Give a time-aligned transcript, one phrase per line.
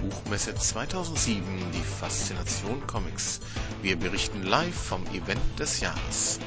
[0.00, 1.42] Buchmesse 2007
[1.72, 3.40] die Faszination Comics.
[3.82, 6.38] Wir berichten live vom Event des Jahres.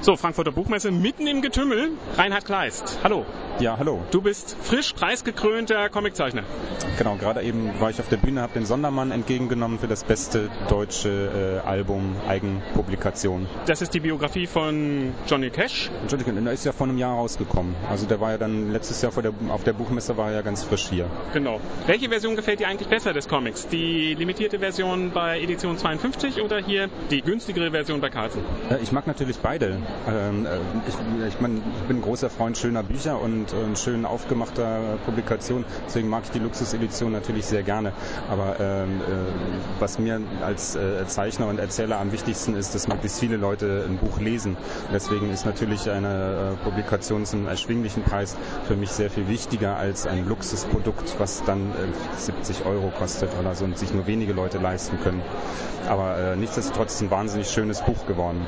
[0.00, 1.92] So, Frankfurter Buchmesse mitten im Getümmel.
[2.16, 3.24] Reinhard Kleist, hallo.
[3.62, 4.02] Ja, hallo.
[4.10, 6.42] Du bist frisch preisgekrönter Comiczeichner.
[6.98, 10.50] Genau, gerade eben war ich auf der Bühne, habe den Sondermann entgegengenommen für das beste
[10.68, 13.46] deutsche äh, Album Eigenpublikation.
[13.66, 15.92] Das ist die Biografie von Johnny Cash.
[16.08, 17.76] Johnny Cash, der ist ja vor einem Jahr rausgekommen.
[17.88, 20.64] Also der war ja dann letztes Jahr der, auf der Buchmesse war er ja ganz
[20.64, 21.06] frisch hier.
[21.32, 21.60] Genau.
[21.86, 23.68] Welche Version gefällt dir eigentlich besser des Comics?
[23.68, 28.42] Die limitierte Version bei Edition 52 oder hier die günstigere Version bei Carlsen?
[28.70, 29.76] Äh, ich mag natürlich beide.
[30.08, 30.94] Ähm, äh, ich,
[31.28, 35.64] ich, mein, ich bin ein großer Freund schöner Bücher und und schön aufgemachter Publikation.
[35.86, 37.92] Deswegen mag ich die Luxusedition natürlich sehr gerne.
[38.30, 39.04] Aber ähm, äh,
[39.78, 43.98] was mir als äh, Zeichner und Erzähler am wichtigsten ist, dass möglichst viele Leute ein
[43.98, 44.56] Buch lesen.
[44.92, 50.06] Deswegen ist natürlich eine äh, Publikation zum erschwinglichen Preis für mich sehr viel wichtiger als
[50.06, 51.72] ein Luxusprodukt, was dann
[52.16, 55.22] 70 Euro kostet oder so und sich nur wenige Leute leisten können.
[55.88, 58.46] Aber äh, nichtsdestotrotz ist ein wahnsinnig schönes Buch geworden.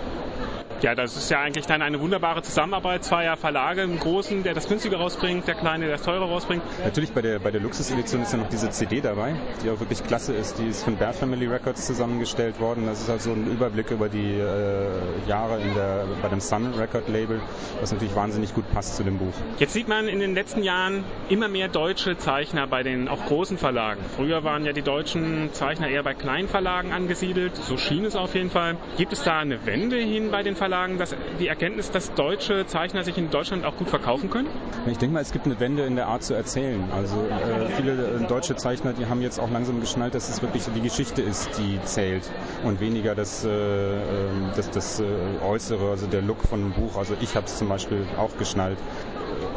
[0.82, 4.68] Ja, das ist ja eigentlich dann eine wunderbare Zusammenarbeit zweier Verlage, einen großen, der das
[4.68, 6.62] günstige rausbringt, der kleine, der das teure rausbringt.
[6.84, 10.04] Natürlich bei der, bei der Luxus-Edition ist ja noch diese CD dabei, die auch wirklich
[10.04, 10.58] klasse ist.
[10.58, 12.86] Die ist von Bear Family Records zusammengestellt worden.
[12.86, 14.88] Das ist halt so ein Überblick über die äh,
[15.26, 17.40] Jahre in der, bei dem Sun Record Label,
[17.80, 19.32] was natürlich wahnsinnig gut passt zu dem Buch.
[19.58, 23.58] Jetzt sieht man in den letzten Jahren immer mehr deutsche Zeichner bei den auch großen
[23.58, 24.00] Verlagen.
[24.16, 27.56] Früher waren ja die deutschen Zeichner eher bei kleinen Verlagen angesiedelt.
[27.56, 28.76] So schien es auf jeden Fall.
[28.96, 30.63] Gibt es da eine Wende hin bei den Verlagen?
[30.64, 34.48] Verlagen dass die Erkenntnis, dass deutsche Zeichner sich in Deutschland auch gut verkaufen können?
[34.86, 36.82] Ich denke mal, es gibt eine Wende in der Art zu erzählen.
[36.90, 40.64] Also äh, viele äh, deutsche Zeichner, die haben jetzt auch langsam geschnallt, dass es wirklich
[40.74, 42.22] die Geschichte ist, die zählt
[42.62, 45.04] und weniger das, äh, ähm, das, das äh,
[45.44, 46.96] Äußere, also der Look von einem Buch.
[46.96, 48.78] Also ich habe es zum Beispiel auch geschnallt.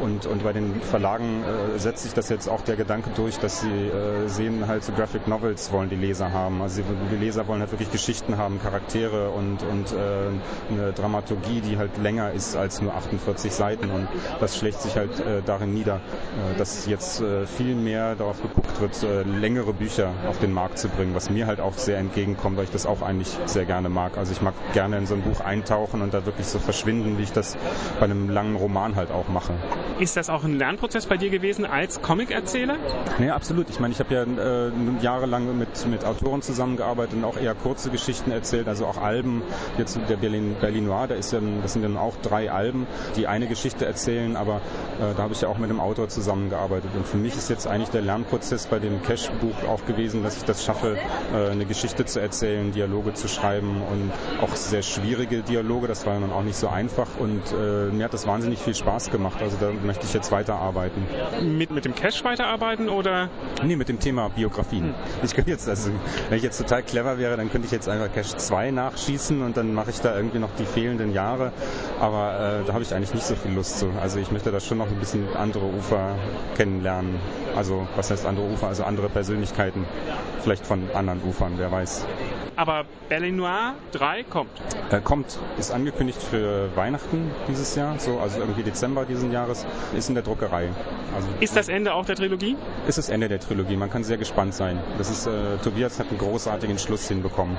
[0.00, 3.60] Und, und bei den Verlagen äh, setzt sich das jetzt auch der Gedanke durch, dass
[3.60, 6.62] sie äh, sehen halt so Graphic Novels wollen die Leser haben.
[6.62, 11.78] Also die Leser wollen halt wirklich Geschichten haben, Charaktere und, und äh, eine Dramaturgie, die
[11.78, 13.90] halt länger ist als nur 48 Seiten.
[13.90, 14.08] Und
[14.40, 18.80] das schlägt sich halt äh, darin nieder, äh, dass jetzt äh, viel mehr darauf geguckt
[18.80, 22.56] wird, äh, längere Bücher auf den Markt zu bringen, was mir halt auch sehr entgegenkommt,
[22.56, 24.16] weil ich das auch eigentlich sehr gerne mag.
[24.16, 27.22] Also ich mag gerne in so ein Buch eintauchen und da wirklich so verschwinden, wie
[27.22, 27.56] ich das
[27.98, 29.54] bei einem langen Roman halt auch mache.
[30.00, 32.76] Ist das auch ein Lernprozess bei dir gewesen als Comic-Erzähler?
[33.18, 33.68] Nee, absolut.
[33.68, 34.70] Ich meine, ich habe ja äh,
[35.02, 39.42] jahrelang mit, mit Autoren zusammengearbeitet und auch eher kurze Geschichten erzählt, also auch Alben.
[39.76, 43.48] Jetzt der Berlin, Berlinois, da ist ja, das sind dann auch drei Alben, die eine
[43.48, 44.60] Geschichte erzählen, aber
[45.00, 46.90] äh, da habe ich ja auch mit einem Autor zusammengearbeitet.
[46.94, 50.44] Und für mich ist jetzt eigentlich der Lernprozess bei dem Cash-Buch auch gewesen, dass ich
[50.44, 50.96] das schaffe,
[51.34, 55.88] äh, eine Geschichte zu erzählen, Dialoge zu schreiben und auch sehr schwierige Dialoge.
[55.88, 59.10] Das war dann auch nicht so einfach und äh, mir hat das wahnsinnig viel Spaß
[59.10, 59.42] gemacht.
[59.42, 61.02] Also da möchte ich jetzt weiterarbeiten.
[61.42, 63.28] Mit, mit dem Cash weiterarbeiten oder?
[63.64, 64.84] Nee, mit dem Thema Biografien.
[64.84, 64.94] Hm.
[65.24, 65.90] Ich könnte jetzt, also
[66.28, 69.56] wenn ich jetzt total clever wäre, dann könnte ich jetzt einfach Cash 2 nachschießen und
[69.56, 71.52] dann mache ich da irgendwie noch die fehlenden Jahre.
[71.98, 73.90] Aber äh, da habe ich eigentlich nicht so viel Lust zu.
[74.00, 76.14] Also ich möchte da schon noch ein bisschen andere Ufer
[76.56, 77.16] kennenlernen.
[77.56, 78.68] Also was heißt andere Ufer?
[78.68, 79.84] Also andere Persönlichkeiten.
[80.42, 82.06] Vielleicht von anderen Ufern, wer weiß.
[82.56, 84.50] Aber Berlin Noir 3 kommt.
[84.90, 89.66] Äh, kommt, ist angekündigt für Weihnachten dieses Jahr, so also irgendwie Dezember diesen Jahres,
[89.96, 90.68] ist in der Druckerei.
[91.14, 92.56] Also, ist das Ende auch der Trilogie?
[92.86, 93.76] Ist das Ende der Trilogie.
[93.76, 94.78] Man kann sehr gespannt sein.
[94.98, 97.56] Das ist, äh, Tobias hat einen großartigen Schluss hinbekommen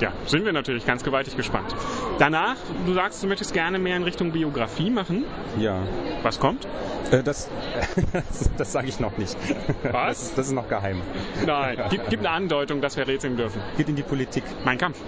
[0.00, 1.74] ja, sind wir natürlich ganz gewaltig gespannt.
[2.18, 2.56] Danach,
[2.86, 5.24] du sagst, du möchtest gerne mehr in Richtung Biografie machen.
[5.58, 5.82] Ja.
[6.22, 6.66] Was kommt?
[7.10, 7.48] Äh, das
[8.12, 9.36] das, das sage ich noch nicht.
[9.82, 10.18] Was?
[10.18, 11.00] Das, das, ist noch geheim.
[11.46, 13.60] Nein, gib, gib eine Andeutung, dass wir rätseln dürfen.
[13.76, 14.44] Geht in die Politik.
[14.64, 14.98] Mein Kampf.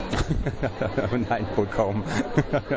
[1.28, 2.04] Nein, wohl kaum.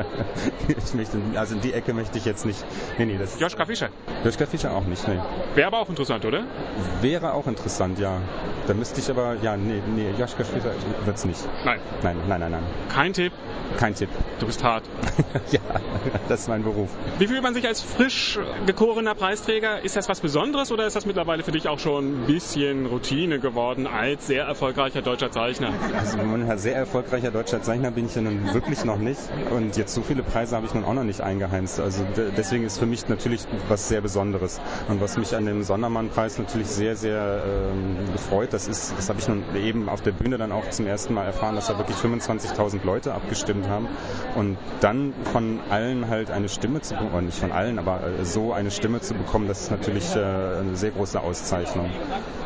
[0.67, 2.63] ich möchte, also in die Ecke möchte ich jetzt nicht.
[2.97, 3.89] Nee, nee, das Joschka Fischer.
[4.23, 5.19] Joschka Fischer auch nicht, nee.
[5.55, 6.43] Wäre aber auch interessant, oder?
[7.01, 8.21] Wäre auch interessant, ja.
[8.67, 10.71] Da müsste ich aber, ja, nee, nee, Joschka Fischer
[11.05, 11.47] wird's nicht.
[11.65, 11.79] Nein.
[12.03, 12.63] Nein, nein, nein, nein.
[12.87, 13.33] Kein Tipp?
[13.77, 14.09] Kein Tipp.
[14.39, 14.83] Du bist hart.
[15.51, 15.59] ja,
[16.27, 16.89] das ist mein Beruf.
[17.17, 19.83] Wie fühlt man sich als frisch gekorener Preisträger?
[19.83, 23.39] Ist das was Besonderes oder ist das mittlerweile für dich auch schon ein bisschen Routine
[23.39, 25.73] geworden als sehr erfolgreicher deutscher Zeichner?
[25.97, 29.19] Also ein sehr erfolgreicher deutscher Zeichner bin ich ja nun wirklich noch nicht.
[29.51, 31.79] Und jetzt so viele Preise habe ich nun auch noch nicht eingeheimst.
[31.79, 32.05] Also
[32.37, 34.59] deswegen ist für mich natürlich was sehr Besonderes.
[34.87, 39.19] Und was mich an dem Sondermann-Preis natürlich sehr, sehr ähm, gefreut, das ist, das habe
[39.19, 41.97] ich nun eben auf der Bühne dann auch zum ersten Mal erfahren, dass da wirklich
[41.97, 43.87] 25.000 Leute abgestimmt haben.
[44.35, 48.53] Und dann von allen halt eine Stimme zu bekommen, nicht von allen, aber äh, so
[48.53, 51.89] eine Stimme zu bekommen, das ist natürlich äh, eine sehr große Auszeichnung.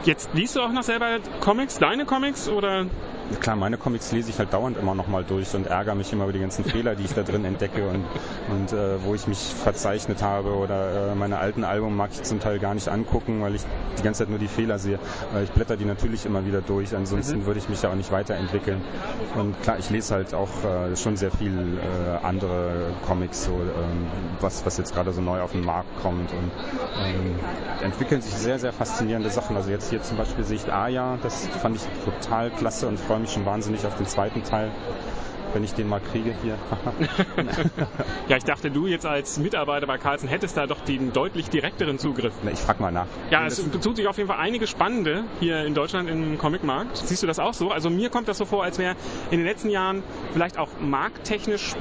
[0.04, 2.86] Jetzt liest du auch noch selber Comics, deine Comics oder?
[3.40, 6.24] Klar, meine Comics lese ich halt dauernd immer noch mal durch und ärgere mich immer
[6.24, 8.06] über die ganzen Fehler, die ich da drin entdecke und,
[8.50, 12.40] und äh, wo ich mich verzeichnet habe oder äh, meine alten Alben mag ich zum
[12.40, 13.64] Teil gar nicht angucken, weil ich
[13.98, 15.00] die ganze Zeit nur die Fehler sehe.
[15.36, 17.46] Äh, ich blätter die natürlich immer wieder durch, ansonsten mhm.
[17.46, 18.81] würde ich mich ja auch nicht weiterentwickeln.
[19.36, 24.08] Und klar, ich lese halt auch äh, schon sehr viel äh, andere Comics, so, ähm,
[24.40, 26.52] was, was jetzt gerade so neu auf den Markt kommt und
[27.06, 27.36] ähm,
[27.81, 29.56] entwickeln sich sehr, sehr faszinierende Sachen.
[29.56, 33.21] Also jetzt hier zum Beispiel sehe ich Aya, das fand ich total klasse und freue
[33.21, 34.71] mich schon wahnsinnig auf den zweiten Teil
[35.54, 36.57] wenn ich den mal kriege hier.
[38.27, 42.00] ja, ich dachte, du jetzt als Mitarbeiter bei Carlsen hättest da doch den deutlich direkteren
[42.00, 42.33] Zugriff.
[42.42, 43.06] Na, ich frag mal nach.
[43.30, 46.98] Ja, es tut sich auf jeden Fall einige spannende hier in Deutschland im Comicmarkt.
[46.98, 47.69] Siehst du das auch so?
[47.69, 48.95] Also mir kommt das so vor, als wäre
[49.30, 50.01] in den letzten Jahren
[50.31, 51.75] vielleicht auch markttechnisch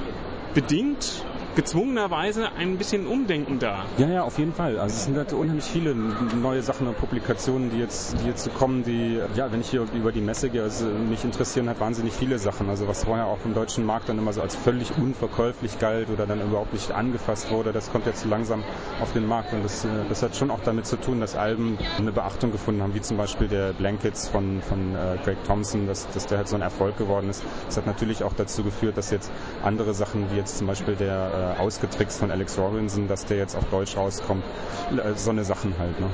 [0.53, 3.85] bedingt gezwungenerweise ein bisschen Umdenken da.
[3.99, 4.79] Ja, ja, auf jeden Fall.
[4.79, 8.85] Also es sind halt unheimlich viele neue Sachen und Publikationen, die jetzt, die jetzt kommen,
[8.85, 12.39] die, ja, wenn ich hier über die Messe gehe, also mich interessieren halt wahnsinnig viele
[12.39, 12.69] Sachen.
[12.69, 16.27] Also was vorher auch im deutschen Markt dann immer so als völlig unverkäuflich galt oder
[16.27, 18.63] dann überhaupt nicht angefasst wurde, das kommt jetzt langsam
[19.01, 21.79] auf den Markt und das, äh, das hat schon auch damit zu tun, dass Alben
[21.99, 26.09] eine Beachtung gefunden haben, wie zum Beispiel der Blankets von, von äh, Greg Thompson, dass,
[26.11, 27.43] dass der halt so ein Erfolg geworden ist.
[27.67, 29.31] Das hat natürlich auch dazu geführt, dass jetzt
[29.63, 33.57] andere Sachen, wie jetzt zum Beispiel der äh, ausgetrickst von Alex Robinson, dass der jetzt
[33.57, 34.45] auf Deutsch rauskommt.
[34.91, 35.99] Äh, so eine Sachen halt.
[36.01, 36.07] Ne?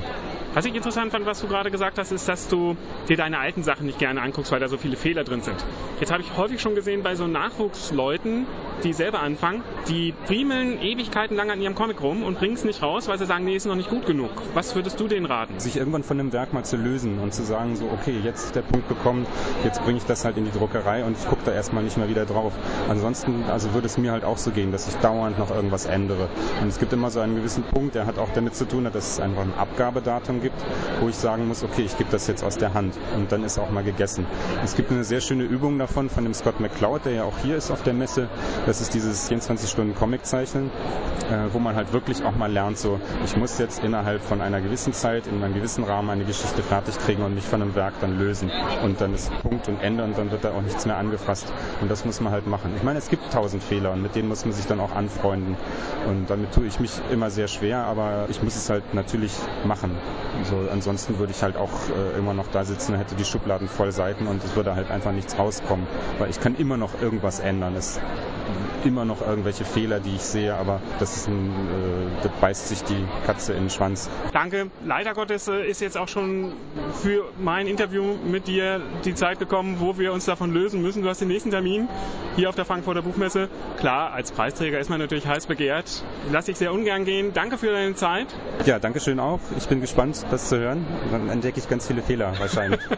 [0.53, 2.75] Was ich interessant fand, was du gerade gesagt hast, ist, dass du
[3.07, 5.63] dir deine alten Sachen nicht gerne anguckst, weil da so viele Fehler drin sind.
[5.99, 8.47] Jetzt habe ich häufig schon gesehen bei so Nachwuchsleuten,
[8.83, 12.81] die selber anfangen, die friemeln Ewigkeiten lang an ihrem Comic rum und bringen es nicht
[12.81, 14.29] raus, weil sie sagen, nee, ist noch nicht gut genug.
[14.53, 15.59] Was würdest du denen raten?
[15.59, 18.55] Sich irgendwann von dem Werk mal zu lösen und zu sagen, so, okay, jetzt ist
[18.55, 19.25] der Punkt gekommen,
[19.63, 22.25] jetzt bringe ich das halt in die Druckerei und gucke da erstmal nicht mehr wieder
[22.25, 22.53] drauf.
[22.89, 26.29] Ansonsten, also würde es mir halt auch so gehen, dass ich dauernd noch irgendwas ändere.
[26.61, 29.13] Und es gibt immer so einen gewissen Punkt, der hat auch damit zu tun, dass
[29.13, 30.59] es einfach ein Abgabedatum gibt,
[31.01, 33.59] wo ich sagen muss, okay, ich gebe das jetzt aus der Hand und dann ist
[33.59, 34.25] auch mal gegessen.
[34.63, 37.55] Es gibt eine sehr schöne Übung davon von dem Scott McCloud, der ja auch hier
[37.55, 38.27] ist auf der Messe.
[38.69, 40.69] Das ist dieses 24 Stunden Comic zeichnen,
[41.31, 44.61] äh, wo man halt wirklich auch mal lernt, so ich muss jetzt innerhalb von einer
[44.61, 47.95] gewissen Zeit in einem gewissen Rahmen eine Geschichte fertig kriegen und mich von einem Werk
[47.99, 48.51] dann lösen
[48.83, 51.51] und dann ist Punkt und Ende und dann wird da auch nichts mehr angefasst
[51.81, 52.71] und das muss man halt machen.
[52.75, 55.57] Ich meine, es gibt tausend Fehler und mit denen muss man sich dann auch anfreunden
[56.07, 59.33] und damit tue ich mich immer sehr schwer, aber ich muss es halt natürlich
[59.65, 59.97] machen.
[60.43, 63.91] So, ansonsten würde ich halt auch äh, immer noch da sitzen, hätte die Schubladen voll
[63.91, 65.87] Seiten und es würde halt einfach nichts rauskommen,
[66.19, 67.75] weil ich kann immer noch irgendwas ändern.
[67.75, 67.99] Es
[68.83, 72.83] immer noch irgendwelche Fehler, die ich sehe, aber das, ist ein, äh, das beißt sich
[72.83, 74.09] die Katze in den Schwanz.
[74.33, 74.69] Danke.
[74.85, 76.53] Leider Gottes äh, ist jetzt auch schon
[77.01, 81.03] für mein Interview mit dir die Zeit gekommen, wo wir uns davon lösen müssen.
[81.03, 81.87] Du hast den nächsten Termin
[82.35, 83.49] hier auf der Frankfurter Buchmesse.
[83.77, 86.03] Klar, als Preisträger ist man natürlich heiß begehrt.
[86.31, 87.33] Lass dich sehr ungern gehen.
[87.33, 88.27] Danke für deine Zeit.
[88.65, 89.39] Ja, danke schön auch.
[89.57, 90.85] Ich bin gespannt, das zu hören.
[91.11, 92.79] Dann entdecke ich ganz viele Fehler wahrscheinlich.